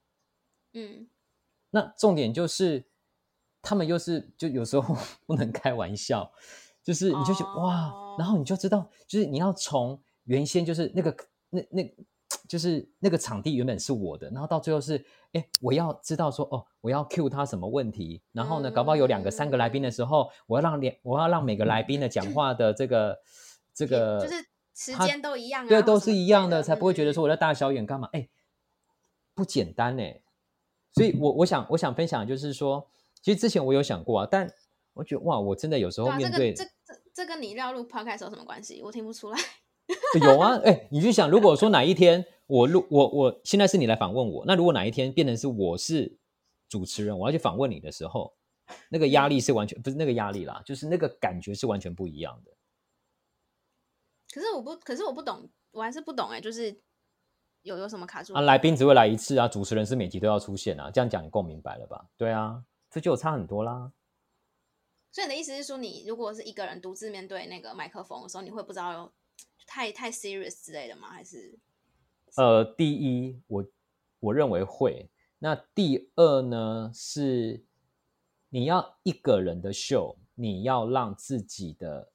[0.72, 1.06] 嗯，
[1.70, 2.86] 那重点就是。
[3.60, 6.32] 他们又是就有时候 不能开玩笑，
[6.82, 7.64] 就是你就觉得、oh.
[7.64, 11.14] 哇，然后你就知道，就是你要从原先就是那个
[11.50, 11.94] 那那，
[12.48, 23.18] 就是那个场地原本是我的，然后到最后是哎，我要知道说哦，我要 cue 他什么问题，然后呢，搞不好有两个三个来宾的时候，我要让两我要让每个来宾的讲 话的这个
[23.74, 28.08] 这个就是时间都一样、啊，对，都是一样的，才不会觉得说我在大小眼干嘛？
[28.12, 28.28] 哎，
[29.34, 30.22] 不简单哎，
[30.98, 32.86] 所以我我想我想分享就是说。
[33.20, 34.48] 其实之前我有想过啊，但
[34.94, 38.80] 我觉得哇，我真的有时候面对、啊、这个、这这这跟你要录 podcast 有什么关系？
[38.80, 39.38] 我听不出来。
[40.22, 46.16] 有啊，哎、欸，你就想，如果说哪一天我录我我现在是你来访问我，那如果哪一天变成是我是
[46.68, 48.32] 主持人，我要去访问你的时候，
[48.88, 52.52] 那个压力是完全不是那个压力啦，就是那个感觉是完全不一样的。
[54.32, 56.80] 可是我不，可是我不懂，我还是不懂哎、欸，就是
[57.68, 58.40] 有有什么卡住啊？
[58.40, 62.08] 来宾只会来一次啊，主持人是每集都要出现啊，这样讲你够明白了吧？
[62.16, 62.64] 对啊。
[62.90, 63.92] 这就差很多啦。
[65.12, 69.12] 所以你的意思是说，你如果是一个人独自面对那个麦克风的时候，你会不知道有
[69.66, 71.08] 太太 serious 之类的吗？
[71.10, 71.58] 还是？
[72.36, 73.64] 呃，第一，我
[74.20, 75.10] 我认为会。
[75.38, 77.62] 那第二呢，是
[78.48, 82.10] 你要一个人的秀，你要让自己的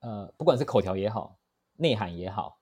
[0.00, 1.38] 呃，不管是口条也好，
[1.76, 2.59] 内涵也好，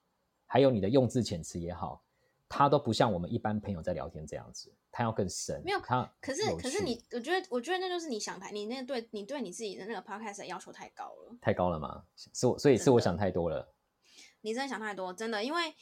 [0.48, 2.02] 还有你的用字遣词也好，
[2.48, 4.74] 它都不像我们一般朋友在聊天这样子。
[4.90, 12.02] 他要更深，没有他，可是可是你，我觉得我觉得那就是你想太，你那对你对你自己的那个 podcast 的要求太高了，太高了吗？
[12.16, 13.72] 是我，所以是我想太多了。
[14.40, 15.72] 你真的想太多，真的，因为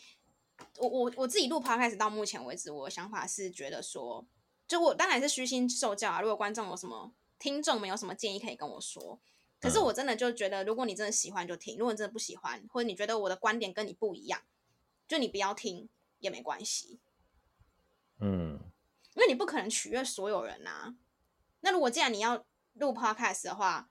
[0.79, 4.26] 我我我自己录 podcast 到目前为止，我的想法是觉得说，
[4.66, 6.20] 就我当然是虚心受教啊。
[6.20, 9.18] 如果观众有什么听众们有什么建议，可以跟我说。
[9.59, 14.42] 可是我真的就觉得，如果你真的喜欢就听，如果你真的不喜欢，或者你觉得我的观点跟你不一样，
[15.07, 15.88] 就你不要听
[16.19, 17.01] 也没关系。
[18.21, 18.61] 嗯。
[19.14, 20.95] 因为你不可能取悦所有人呐、啊。
[21.61, 23.88] 那如果既然你要录 podcast 的话，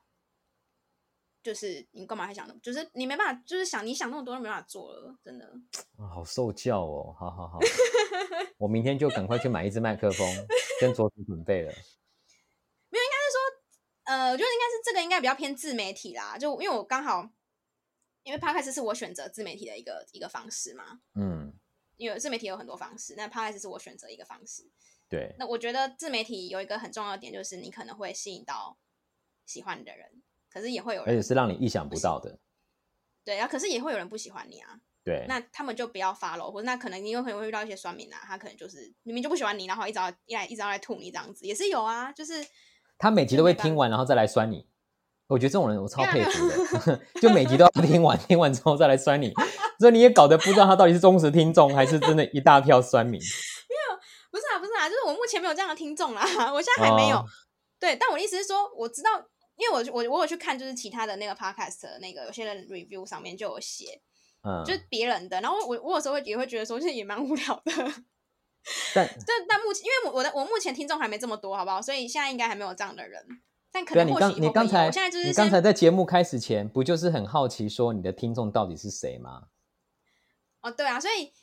[1.42, 2.60] 就是你干嘛还想那么？
[2.62, 5.46] 就是你没办法，就是想你想那么多都没办法做了，真的。
[5.98, 7.16] 啊，好受教哦！
[7.18, 7.60] 好好好，
[8.58, 10.28] 我明天就赶快去买一支麦克风，
[10.80, 11.72] 跟桌子准备了。
[12.90, 13.40] 没有，应该是说，
[14.04, 16.38] 呃，我觉得应该是这个应该比较偏自媒体啦。
[16.38, 17.28] 就因为我刚好，
[18.26, 21.00] 因为 podcast 是我选择自媒体的一个一个方式嘛。
[21.14, 21.54] 嗯。
[21.98, 24.70] 因为自媒体有很多方式，那 podcast 是我选择一个方式。
[25.08, 28.78] 对，那我觉得自媒体有一个很重要的点，就是你可能会吸引到
[29.46, 32.38] 喜欢你的人，可是也会有人，而且是让你意想不到的。
[33.24, 34.82] 对啊，可是也会有人不喜欢你啊。
[35.06, 42.12] 对，那他们就不要 follow，或者那可能你有可能会遇到一些酸民啊，他可能就是明明就不喜欢你，然后一直要一来一直要来吐你这样子，也是有啊。
[42.12, 42.46] 就是
[42.98, 44.68] 他每集都会听完，然后再来酸你。
[45.28, 46.48] 我觉得这种人我超佩服
[46.86, 49.34] 的 就每集都要听完，听完之后再来酸你，
[49.80, 53.20] 所以你也搞得不知道他到底是忠实听众，还是真的一大票酸民。
[53.20, 54.00] 没有
[54.32, 56.22] 不是啊，不是啊，就是我目前没有这样的听众啦，
[56.54, 57.18] 我现在还没有。
[57.18, 57.26] Oh.
[57.80, 59.10] 对，但我的意思是说，我知道，
[59.58, 64.02] 因为我我我有去看，就是其他的那个 podcast 的那个有些人 review 上面就有写，
[64.48, 65.42] 嗯，就是别人的。
[65.42, 67.72] 然后我我有时候会也会觉得说，其实也蛮无聊的。
[68.94, 71.82] 但但但目前，因为我我的我目前听众还没这么多，好不好？
[71.82, 73.24] 所以现在应该还没有这样的人。
[73.76, 79.48] 但可能或许你刚才，现在就是你刚才在节目开始前，不就是很好奇说你的听众到底是谁吗？
[80.62, 81.34] 哦，对啊，所以。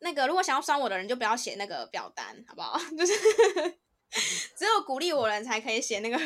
[0.00, 2.78] 那个，如果想要酸我的人，就不要写那个表单，好不好？
[2.96, 3.12] 就是
[4.56, 6.16] 只有鼓励我的人才可以写那个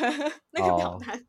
[0.51, 1.17] 那个表单。
[1.17, 1.23] 哦、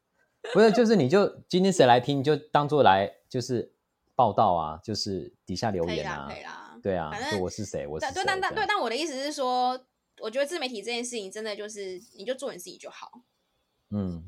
[0.53, 3.73] 不是，就 是你就今天谁来听，就当做来就是
[4.15, 8.13] 报道啊，就是底下留言啊，可以啦，可以啦，对啊，反正我是谁，我是。
[8.13, 9.83] 对，但但对，但我的意思是说，
[10.21, 13.11] 我觉得自媒体这件事情真的就是，你就做你自己就好。
[13.91, 14.25] 嗯，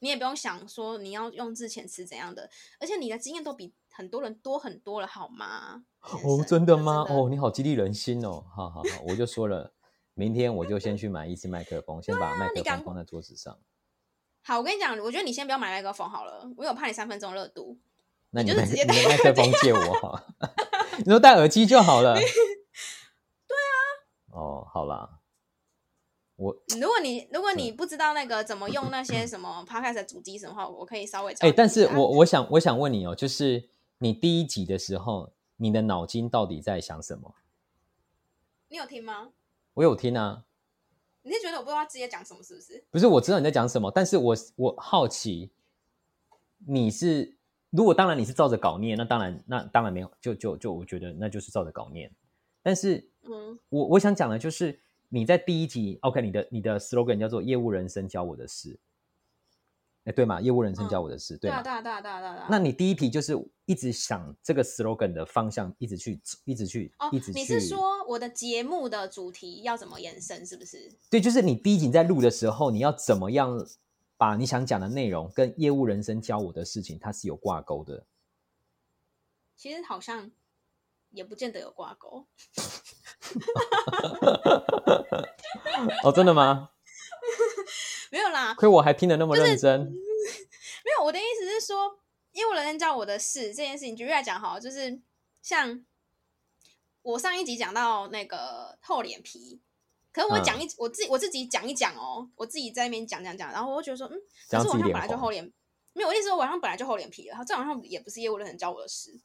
[0.00, 5.84] 你也不用想说你要用字遣词怎样的，而且你的经验都比很多人多很多了，好吗？
[6.00, 7.04] 哦，真的吗？
[7.08, 8.44] 的哦，你好激励人心哦！
[8.54, 9.72] 好好好，我就说了，
[10.14, 13.58] 明天我就先去买一支麦克风，先把麦克风放在桌子上。
[14.42, 17.78] 好，我跟你讲，我觉得你先不要买麦克风好了，我有怕你三分钟热度。
[18.30, 20.22] 那你，你就是直接带麦克风借我好，
[20.98, 22.14] 你说戴耳机就好了。
[23.48, 23.74] 对啊。
[24.32, 25.15] 哦，好啦。
[26.36, 33.68] 我如果你如果你不知道那个怎么用那些 什么 podcast 的主机什么话，我可以稍微哎、欸，但是我我想我想问你哦，就是
[33.98, 37.34] 你第一集的时候，你的脑筋到底在想什么？
[38.68, 39.30] 你有听吗？
[39.74, 40.44] 我有听啊。
[41.22, 42.84] 你是觉得我不知道直接讲什么是不是？
[42.90, 45.50] 不是，我知道你在讲什么，但是我我好奇，
[46.66, 47.36] 你是
[47.70, 52.12] 如果当然你是照着稿念，那当然那当然没有，就就就我觉得那就是照着稿念。
[52.62, 58.78] 但是，嗯，我我想讲的就是你在第一集，OK，你的你的 slogan 叫做“业务人生教我的事”。
[60.04, 60.40] 哎，对吗？
[60.40, 61.62] 业务人生教我的事，嗯、对吗？
[61.62, 62.46] 对啊，对啊，对啊，对啊。
[62.48, 67.40] 那你第一题就是一直想这个 slogan 的方向，一直去，一直去，哦、一直去。
[67.40, 70.92] 你是说我的节目的主题要怎么延伸，是不是？
[71.10, 73.66] 对，就是你第一集在录的时候，你要怎么样
[74.16, 78.06] 把你想讲的内容跟业务人生教我的事情，它是有挂钩的。
[79.56, 80.30] 其实好像
[81.10, 82.24] 也不见得有挂钩。
[86.04, 86.70] 哦，真的吗？
[88.10, 89.84] 没有啦，亏我还拼的那么认真。
[89.84, 89.96] 就是、
[90.84, 91.98] 没有，我的意思是说，
[92.32, 95.00] 业务人生教我的事这件事情，举例来讲好，就是
[95.42, 95.84] 像
[97.02, 99.60] 我上一集讲到那个厚脸皮，
[100.12, 104.16] 可是我讲一、嗯、我自己我自己讲一讲哦，我自己在那边讲讲讲，然后我就觉得说，嗯，
[104.48, 105.52] 可是我好像本来就厚脸，
[105.92, 109.18] 没有，我意思说我好像本来就厚脸皮了，这好像也不是业务人生教我的事。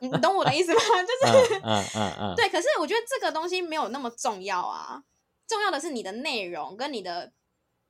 [0.00, 0.80] 你懂我的意思吗？
[1.02, 2.48] 就是，嗯嗯嗯，嗯对。
[2.48, 5.04] 可是我觉得这个东西没有那么重要啊。
[5.46, 7.32] 重要的是你的内容跟你的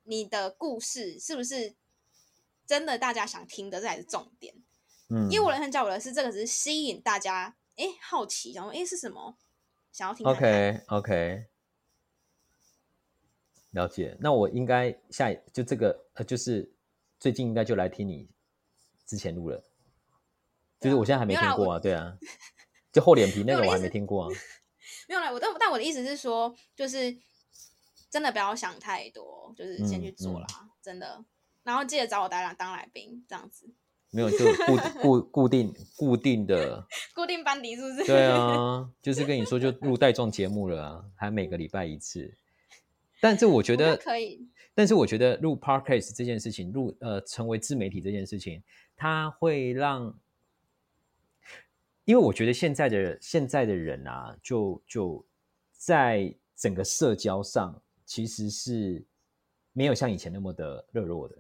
[0.05, 1.75] 你的故事是不是
[2.67, 4.55] 真的大家想听的，这才是重点。
[5.11, 9.37] 嗯，业务人生教我的是这个，只是吸引大家哎好奇，然后哎是什么
[9.91, 10.43] 想要听看看。
[10.43, 11.45] OK OK，
[13.73, 14.17] 了解。
[14.21, 16.71] 那我应该下就这个呃，就是
[17.19, 18.29] 最近应该就来听你
[19.05, 19.63] 之前录了，
[20.81, 22.17] 就是我现在还没听过啊，对啊，
[22.93, 24.29] 就厚脸皮那个我还没听过啊。
[25.09, 27.17] 没有啦，我但但我的意思是说，就是。
[28.11, 31.23] 真的不要想太多，就是先去做啦，嗯嗯、真的。
[31.63, 33.71] 然后记得找我当来当来宾，这样子。
[34.11, 38.07] 没有，就固固固定固定的 固定班底，是不是？
[38.07, 42.35] 对啊，就是跟你说，就录带状节目了啊，还每个礼拜一次。
[43.21, 44.49] 但是我觉得可以。
[44.75, 48.63] 但是我觉得录 Podcast 这件事情，录呃成为自媒体这件事情，
[48.97, 50.19] 它会让，
[52.09, 55.27] 因为我觉得现在的现在的人啊，就就
[55.73, 57.81] 在整个社交上。
[58.09, 59.07] 其实是
[59.75, 61.37] 没有像以前那么的热络的，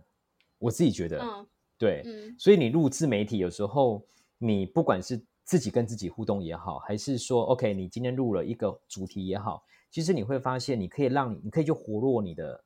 [0.58, 1.46] 我自己觉得，嗯、
[1.78, 12.62] 对，嗯、所以你录自媒体，有时候你不管是自己跟自己互动也好，还是说，OK，你今天录了一个主题也好，其实你会发现，你可以让你，你可以去活络你的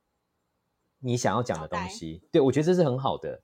[0.99, 3.41] 你想要讲的东西，对，我觉得这是很好的。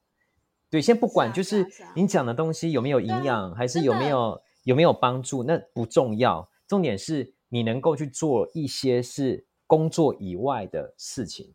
[0.68, 9.46] 对，先不管就是你讲的东西有没有营养，还是有没有有没有帮助，那不重要，重点是你能够去做一些是。
[9.68, 11.54] 工作以外的事情。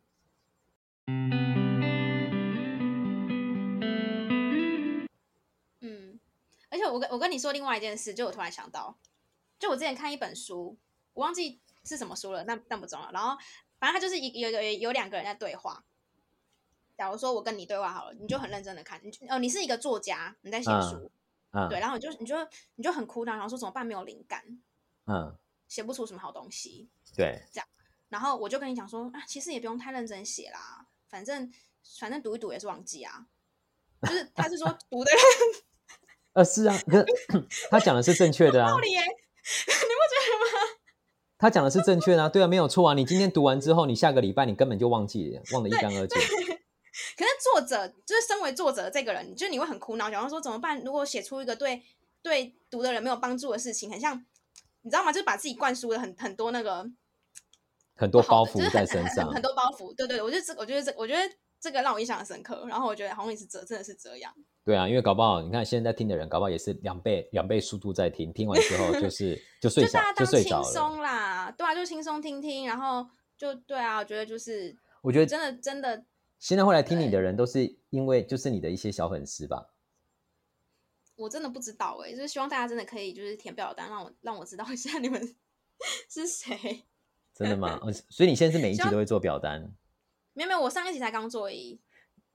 [1.07, 1.31] 嗯，
[6.69, 8.95] 而且我跟我跟你说另外一件事，就我突然想到，
[9.57, 10.77] 就我之前看一本书，
[11.15, 13.11] 我忘记是什么书了，那那不重要。
[13.11, 13.35] 然后
[13.79, 15.83] 反正他就是一有有有两个人在对话。
[16.95, 21.09] 假如说我跟你对话好了，你就很认真的看，你哦，你是一个作家，你在写书，嗯，
[21.69, 22.35] 对，然后你就你就
[22.75, 23.85] 你就很苦恼，然后说怎么办？
[23.85, 24.43] 没有灵感，
[25.05, 25.37] 嗯，
[25.67, 27.67] 写不出什么好东西，对，这样。
[28.09, 31.51] 然后我就跟你讲说啊，其实也不用太认真写啦，反正
[31.99, 33.27] 反正读一读也是忘记啊。
[34.01, 35.21] 就是他是说读的人，
[36.33, 36.75] 呃是啊，
[37.71, 38.69] 他讲的是正确的啊。
[38.71, 40.75] 道理耶，你不觉得吗？
[41.39, 42.93] 他讲的是正确的啊，对啊，没有错啊。
[42.93, 46.21] 你今天读完之后，你下个礼拜你根本就忘记了，忘得一干二净。
[47.17, 50.81] 可是作者就是身为作者的这个人，就是你会很苦恼，想要说怎么办？
[50.83, 51.81] 如果写出一个对
[52.21, 54.25] 对读的人没有帮助的事情，很像
[54.81, 55.11] 你知道吗？
[55.11, 56.89] 就是把自己灌输了很很多那个。
[57.95, 59.93] 很多包袱在身上，很多包袱。
[59.95, 61.21] 对对，我觉得这，我觉得这，我觉得
[61.61, 62.65] 这个让我印象很深刻。
[62.67, 64.33] 然后我觉得好像也是这，真的是这样。
[64.65, 70.63] 对啊，因为搞不好你看现在听的人，搞不好也是两倍两倍速度在听，听完之后就 是就睡着，就睡着了。
[70.63, 76.03] 轻松啦，对啊，就轻松听听，然后就对啊，我觉得就是，我觉得真的真的，
[76.43, 79.73] 现在会来听你的人都是因为就是你的一些小粉丝吧。
[81.15, 85.35] 我真的不知道哎、欸，就是希望大家真的可以就是填表单，让我让我知道一下你们
[86.09, 86.83] 是谁。
[87.33, 87.79] 真的吗？
[88.09, 89.73] 所以你现在是每一集都会做表单？
[90.33, 91.79] 没有没有，我上一集才刚做而已。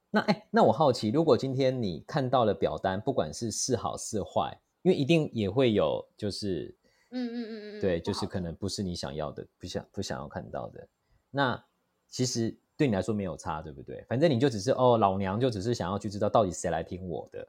[0.09, 6.75] 那哎，那我好奇，如果今天你看到了表单，不管是是好是坏，因为一定也会有，就是，
[7.11, 10.89] 嗯嗯嗯嗯，对，就是可能不是你想要的，不想不想要看到的。
[11.31, 11.63] 那
[12.09, 14.03] 其实对你来说没有差，对不对？
[14.09, 17.47] 反正你就只是哦，老娘就只是想要去知道到底谁来听我的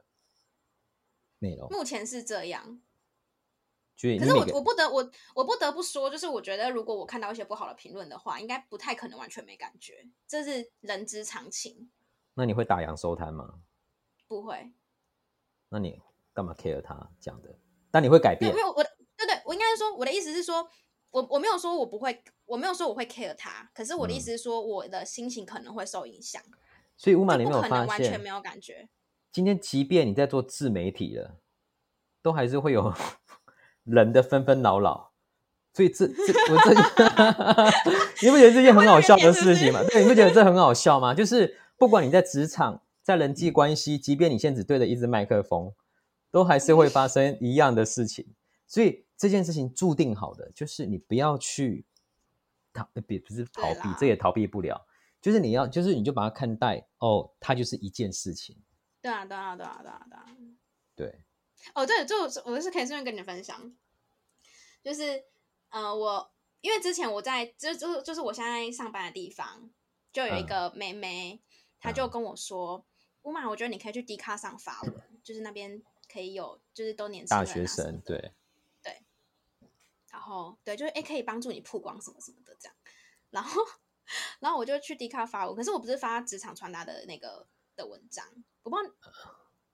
[1.38, 1.70] 内容。
[1.70, 2.82] 目前是这样。
[4.02, 11.90] 可是我我不得我我不得不说，就是我觉得如果我看到一些不好的评论的话，应该不太可能完全没感觉，这是人之常情。
[12.32, 13.60] 那你会打烊收摊吗？
[14.26, 14.72] 不会。
[15.68, 16.00] 那你
[16.32, 17.54] 干嘛 care 他讲的？
[17.90, 18.54] 但你会改变？
[18.54, 20.66] 没有，我对对，我应该是说，我的意思是说，
[21.10, 26.40] 我我没有说我不会，我没有说我会 care 他，可是我的意思是说，我的心情可能会受影响。
[26.46, 26.54] 嗯、
[26.96, 28.88] 所以乌马，你没有发现，完全没有感觉。
[29.32, 31.36] 今天即便你在做自媒体了，
[32.22, 32.92] 都还是会有。
[33.84, 35.10] 人的纷纷扰扰，
[35.72, 36.12] 所以这这
[36.52, 36.74] 我这，
[38.22, 39.82] 你不觉得这件很好笑的事情吗？
[39.90, 41.14] 对，你不觉得这很好笑吗？
[41.14, 45.72] 就是不管你在职场，在人际关系，即便你现在只对着一支麦克风，
[46.30, 48.34] 都还是会发生一样的事情。
[48.66, 51.84] 所以这件事情注定好的，就是你不要去
[52.72, 54.86] 逃，别不是逃避，这也逃避不了。
[55.20, 58.56] 就是你要，就是你就把它看待哦，它就是一件事情。
[59.02, 60.26] 对啊，对啊，对啊，对啊，对啊，
[60.96, 61.24] 对。
[61.74, 63.76] 哦，对，就我是可以顺便跟你分享，
[64.82, 65.22] 就是，
[65.68, 69.70] 呃，我因为之前我在就就就是我现在上班的地方，
[70.14, 71.42] 就有一个妹妹，
[71.78, 72.86] 她、嗯、就跟我说，
[73.24, 78.32] 乌、嗯、马，我觉得你可以去 D 卡上发文，就是那边可以有，就是都年轻、啊、大学生，对，
[80.20, 82.76] 后对，就是哎，可以帮助你曝光什么什么的这样，
[83.30, 83.62] 然后
[84.40, 88.24] 然后我就去 D 卡发文，可是我不是发职场传达的那个的文章，
[88.62, 88.94] 我不知道。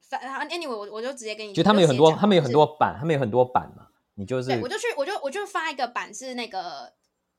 [0.09, 3.89] Anyway，我我就直接跟你，就他们有很多，他们有很多版，他们有很多版嘛。
[4.15, 6.95] 你就是，对，我就去，我就我就发一个版是那个，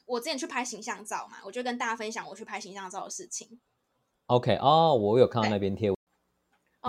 [0.06, 3.60] 我之前去拍形象照嘛，我就跟大家分享我去拍形象照的事情。
[4.26, 5.96] OK，哦，我有看到那边贴，哦，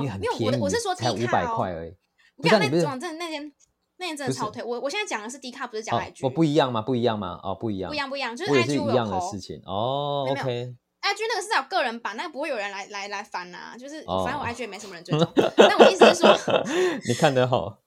[0.03, 1.97] 因为我我是说才五百块而已。
[2.37, 3.53] 不要那种，真的那天
[3.99, 4.63] 那天真的超推。
[4.63, 6.27] 我我现在讲的是 D 卡，不是讲 IG。
[6.27, 6.81] 哦，不一样吗？
[6.83, 7.39] 不一样吗？
[7.43, 9.61] 哦，不一样，不一样，不一样，就是 IG 一样的事情。
[9.67, 10.75] 哦，OK。
[11.01, 13.77] IG 那个是找个人版，那个不会有人来来来翻啊。
[13.79, 15.27] 就是反正我 IG 也没什么人追踪。
[15.27, 15.53] Oh.
[15.57, 16.37] 但我意思是说，
[17.07, 17.79] 你看得好，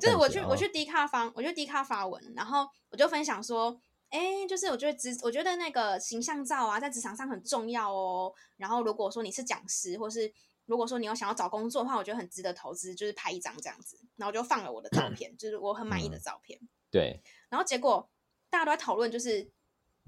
[0.00, 3.76] 就是我去我去 D 卡发，我去 D 卡发文，然后我就分享说，
[4.10, 8.32] 哎、欸，就是我觉得职，我觉得那个形象照啊，在职场上很重要哦。
[8.58, 10.30] 然后如果说你是讲师，或是
[10.66, 13.98] 如果说你有想要找工作的话，我觉得很值得投资，就是拍一张这样子。
[14.16, 16.58] 然后就放了我的照片，就是我很满意的照片。
[16.60, 17.22] 嗯、对。
[17.48, 18.10] 然后结果
[18.50, 19.50] 大家都在讨论，就是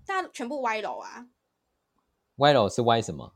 [0.05, 1.29] 大家全部歪楼啊。
[2.37, 3.35] 歪楼是歪什么？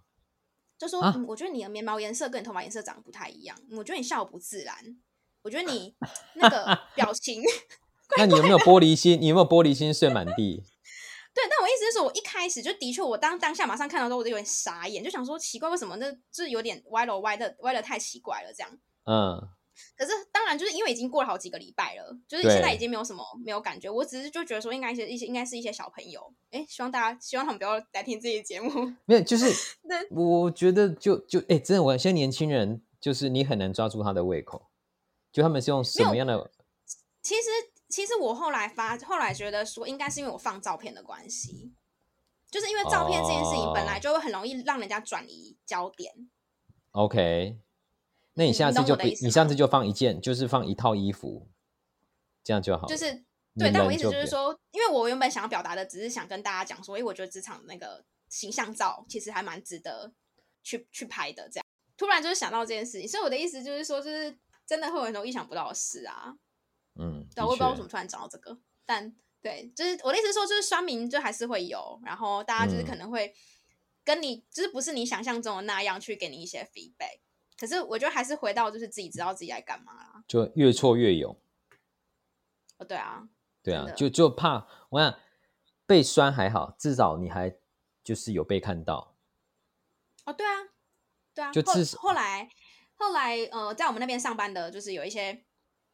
[0.78, 4.74] 就说、啊嗯、我觉得你的眉毛颜色跟你头发颜色长得不太一样，我觉得你笑不自然，
[5.42, 5.94] 我觉得你
[6.34, 7.40] 那个 表情
[8.08, 8.26] 怪怪。
[8.26, 9.20] 那你有没有玻璃心？
[9.20, 10.64] 你有没有玻璃心碎满地？
[11.34, 18.78] 对，但我意思是说，我一开始就的确，我当当下马上看到之后，我就有点傻眼，就想说奇怪，为什么那就是有点歪楼歪的歪的太奇怪了，这样。
[19.04, 19.48] 嗯。
[19.96, 23.88] 可是当然，就是因为已经过了好几个礼拜了，就是现在已经没有什么没有感觉。
[23.90, 28.92] 我只是就觉得说，应该一些一些应该是一些小朋友，哎，希望大家希望他们不要来听这些节目。
[29.06, 29.46] 没有，就是
[30.10, 34.68] 我觉得就就哎，真的，我现在年轻人就是你很难抓住他的胃口，
[35.32, 36.50] 就他们是用什么样的？
[37.22, 37.48] 其实
[37.92, 41.74] 其实我后来发后来觉得说，应该是因为我放照片的关系，
[42.50, 46.10] 就是因为照片这件事情本来就会很容易让人家转移焦点。
[46.92, 47.04] Oh.
[47.04, 47.58] OK。
[48.32, 51.50] 那你下次就你，你上次就放一件，就是放一套衣服，
[52.42, 52.86] 这样就好。
[52.86, 53.12] 就是
[53.58, 60.10] 对，但我意思就是说，因为我原本想要表达的，只是想跟大家讲说，因为我觉得职场那个形象照其实还蛮值得
[60.62, 61.46] 去去拍的。
[61.50, 64.34] 这样突然就是想到这件事情，所以我的意思就是说，就是
[64.66, 66.34] 真的会有很多意想不到的事啊。
[66.94, 73.34] 嗯，对，我也不知道为什么突然讲到这个，但对，就是我的意思是说，就是酸民就还是会有，然后大家就是可能会
[74.04, 77.20] 跟你，嗯、就是不是你想象中的那样去给你一些 feedback。
[77.58, 81.36] 可是我觉得还是回到就是自己知道自己在干嘛啦，就越挫越勇。
[82.78, 83.28] 哦，对啊，
[83.62, 85.18] 对啊，就就怕我想
[85.86, 87.54] 被酸还好，至少你还
[88.02, 89.16] 就是有被看到。
[90.24, 90.52] 哦，对啊，
[91.34, 91.52] 对啊。
[91.52, 92.48] 就至少后，后来
[92.94, 95.44] 后来呃，在我们那边上班的，就是有一些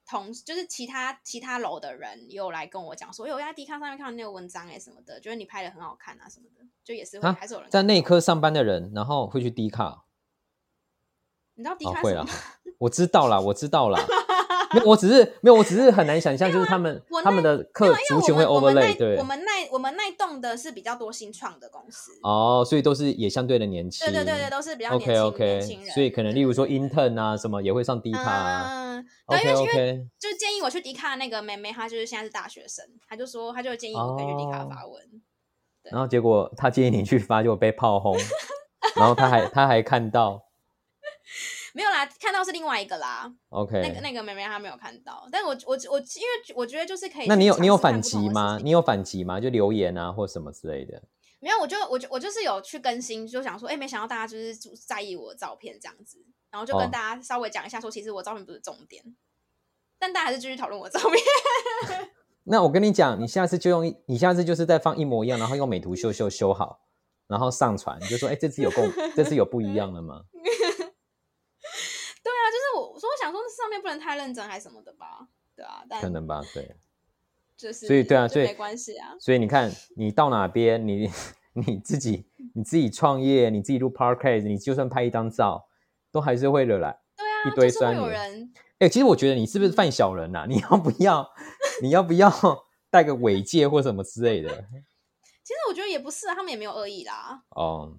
[0.08, 10.04] 同，就是其他其他楼的人又来跟我讲说，有在 D 卡上面看到那个文章哎什么的，觉得你拍的很好看啊什么的，就也是会还是有人在内科上班的人，然后会去 D 卡。
[11.54, 12.26] 你知道 D 卡、哦、会啊，
[12.78, 13.98] 我知道啦，我知道了。
[14.74, 18.96] 没有，我只是没有，我只是很难想象，就是他们他们的客族群会 overlay。
[18.96, 24.06] 对，我们那我们那栋的是比较多新创的公司哦，所以都是也相对的年轻。
[24.06, 25.90] 对对对对，都是比较年轻 OK OK，年轻人。
[25.94, 28.96] 所以可能例如说 intern 啊什么也会上 D 卡啊。
[28.98, 35.02] 嗯，对，因为因为就建议我去 D 卡那个妹妹，她就是现在是大学生，她就说她就建议我可以去 D 卡发文。
[35.90, 38.14] 然后结果她建议你去发，就被炮轰，
[38.94, 40.42] 然后她还她还看到，
[41.78, 43.32] 没有啦，看到是另外一个啦。
[43.50, 47.26] OK，那个那个妹妹她没有看到，但我我我因为我觉得就是可以。
[47.28, 48.58] 那你有你有反击吗？
[48.60, 49.38] 你有反击吗？
[49.38, 51.00] 就留言啊或什么之类的。
[51.38, 56.18] 没有，我就我就我就是有去更新，就想说，哎，没想到大家就是在意我的照片这样子，
[56.50, 59.14] 然后就跟大家稍微讲一下，说其实我照片不是重点，哦、
[60.00, 61.22] 但大家还是继续讨论我的照片。
[62.42, 66.80] 那我跟你讲，你下次就用，你下次就是再放一模一样，然后用美图秀秀修好，
[67.28, 70.24] 然后上传，就说，哎，这次有共，这次有不一样了吗？
[73.32, 75.28] 说，我想说，上面不能太认真，还是什么的吧？
[75.56, 76.76] 对啊，但可能吧，对。
[77.56, 79.16] 就是，所以对啊，所以没关系啊。
[79.18, 81.10] 所以你看，你到哪边，你
[81.54, 82.24] 你自己
[82.54, 85.66] 你自己创业，你自己录 podcast，你就算拍一张照，
[86.12, 88.52] 都还是会惹来对啊一堆酸人。
[88.78, 90.46] 哎、欸，其实我觉得你是不是犯小人呐、啊？
[90.48, 91.28] 你要不要
[91.82, 92.30] 你要不要
[92.90, 94.50] 带个尾戒或什么之类的？
[95.42, 97.42] 其实我觉得也不是啊，他们也没有恶意啦。
[97.56, 97.96] 哦，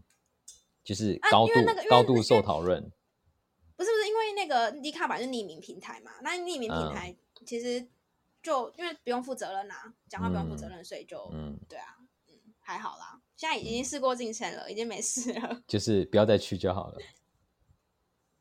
[0.85, 2.89] 就是高度、啊那个、高度受讨论。
[4.49, 7.79] 个 D 卡版是匿名平台嘛，那匿名平台其实。
[7.79, 7.89] 嗯
[8.41, 11.97] 就因为不用负责任呐、啊，讲话不用负责任，嗯、所以就嗯，对啊，
[12.29, 13.19] 嗯，还好啦。
[13.35, 15.61] 现在已经事过境迁了，已经没事了。
[15.67, 16.97] 就是不要再去就好了。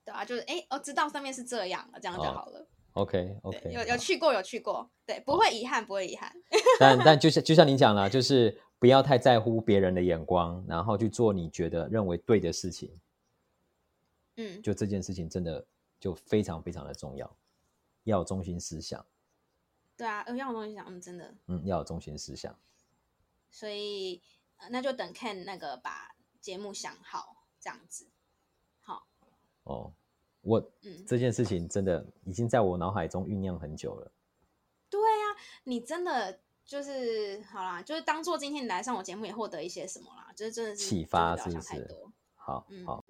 [0.05, 2.61] 对啊，就是哎，哦，知道上面是这样了，这样就好了。
[2.61, 6.33] 哦、OK OK，有有去过有去过，对，不会遗憾，不会遗憾。
[6.79, 12.97] 但但就像就像你讲了，就是不要太在乎别人的眼光，然后去做你觉得认为对的事情。
[14.37, 15.67] 嗯，就这件事情真的
[15.99, 17.37] 就非常非常的重要，
[18.05, 19.05] 要有中心思想。
[19.97, 22.57] 对啊，要有中心思想，嗯，真的，嗯，要有中心思想，
[23.51, 24.23] 所以、
[24.59, 28.07] 呃、那就等 Ken 那个把节目想好，这样子，
[28.81, 29.09] 好。
[29.65, 29.93] 哦，
[30.43, 34.13] 我，嗯，这件事情真的已经在我脑海中酝酿很久了。
[34.89, 42.07] 对啊，你真的就是好啦，就是当做今天你来上我节目也获得一些什么啦，就是真的是启发，是不是？
[42.37, 43.05] 好，嗯、好。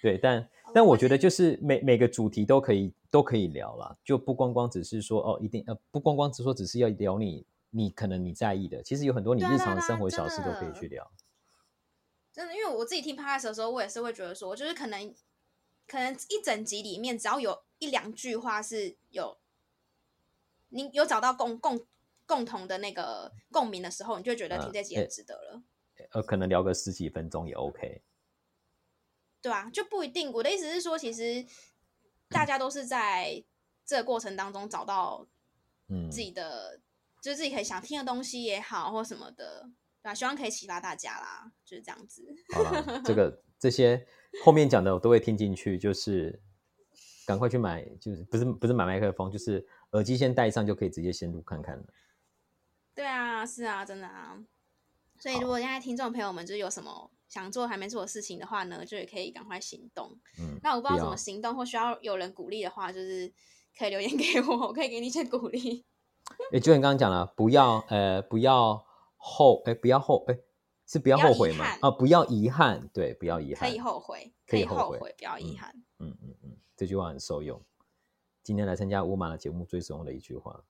[0.00, 11.10] 对，但但我觉得就是每每个主题都可以都可以聊啦，就不光光只是说哦，一定呃，不光光只说只是要聊你你可能你在意的，其实有很多你日常的生活小事都可以去聊。
[12.32, 15.14] 真的，因为我自己听 podcast 的时候，我也是会觉得说，就是可能
[15.86, 19.38] 可能一整集里面只要有一两句话是有
[20.68, 21.80] 你有找到共共
[22.26, 25.62] 共同的那个共鸣的时候，你就会觉得听这集很值得了。
[25.96, 28.02] 呃，呃，可能聊个十几分钟也 OK。
[29.48, 30.30] 对啊，就不一定。
[30.30, 31.42] 我的意思是说，其实
[32.28, 33.42] 大家都是在
[33.86, 35.26] 这个过程当中找到，
[35.88, 36.82] 嗯，自己的，嗯、
[37.22, 39.62] 就是自己可以想听的东西也好，或什么的，
[40.02, 40.14] 对吧？
[40.14, 42.22] 希望可以启发大家啦，就是这样子。
[42.52, 44.06] 好了，这个这些
[44.44, 46.42] 后面讲的我都会听进去，就是
[47.24, 51.84] 赶快去买，就是不是不是买麦克风，就是耳机先戴上就可以直接先录看看了。
[52.94, 54.38] 对啊，是啊，真的啊。
[55.18, 57.10] 所以如果现在听众朋友们就是有什么。
[57.28, 60.18] 想做还没做的事情的话呢，就也可以赶快行动。
[60.38, 63.32] 嗯，那我不知道怎么行动，或需要有人鼓励的话，就是
[63.78, 65.84] 可以留言给我，我可以给你一些鼓励。
[66.52, 68.84] 哎、欸，就你刚刚讲了，不要呃，不要
[69.16, 70.44] 后，哎、欸，不要后，哎、欸，
[70.86, 71.64] 是不要后悔嘛？
[71.80, 75.74] 啊，不要遗憾，对，不要遗憾，可以后悔，可以后悔，不要遗憾。
[75.98, 77.62] 嗯嗯嗯，这句话很受用。
[78.42, 80.64] 今天来参加乌马的节目最受用的一句话。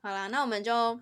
[0.00, 1.00] 好啦，那我们就。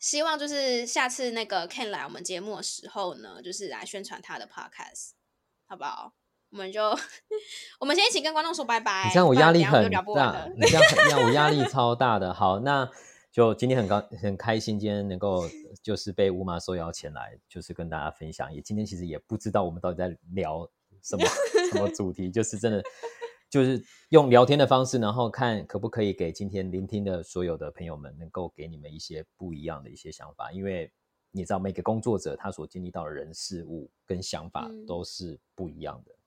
[0.00, 5.10] 希望就是下次那个 Ken 来我们节目的时候呢，就是来宣传他的 podcast，
[5.68, 6.14] 好不好？
[6.50, 6.82] 我们就
[7.78, 9.04] 我们先一起跟观众说拜拜。
[9.04, 12.32] 你这样我压力很大，你这样让我压力超大的。
[12.32, 12.90] 好，那
[13.30, 15.48] 就今天很高很开心，今天能够
[15.82, 18.52] 就是被乌马受邀前来，就是跟大家分享。
[18.52, 20.66] 也今天其实也不知道我们到底在聊
[21.02, 21.24] 什么
[21.70, 22.82] 什么主题，就是真的。
[23.50, 30.52] 就是用聊天的方式，然后看可不可以给今天聆听的所有的朋友们，能够给你们一些不一样的一些想法。
[30.52, 30.90] 因为
[31.32, 36.12] 你知道，每个工作者他所经历到的人事物跟想法都是不一样的。
[36.12, 36.22] 嗯、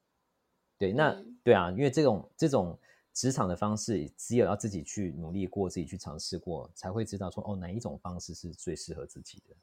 [0.77, 2.77] 对，那对啊，因为这种这种
[3.13, 9.55] 职场的方式，只有要自己去努力过，自己去尝试过，才会知道说哦，哪一种方式是最适合自己的。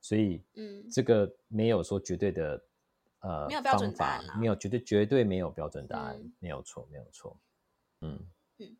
[0.00, 2.62] 所以，嗯，这个没有说绝对的。
[3.20, 7.38] 呃，没有标准答案，没有绝对绝对没有标准答案，嗯、没有错，没有错。
[8.02, 8.18] 嗯
[8.58, 8.76] 嗯，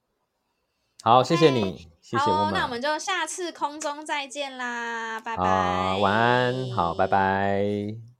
[1.02, 2.52] 好谢谢你，谢谢我们。
[2.54, 5.44] 那我们就下次空中再见啦，拜拜。
[5.44, 8.15] 啊，晚安，好，拜拜。